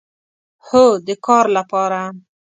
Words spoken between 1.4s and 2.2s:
لپاره